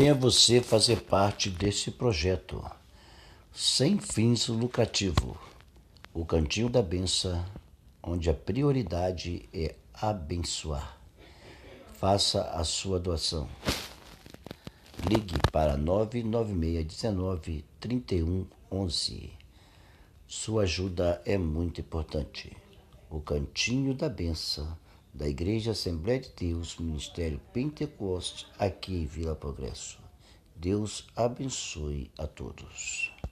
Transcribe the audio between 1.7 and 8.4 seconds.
projeto sem fins lucrativos. O Cantinho da Benção, onde a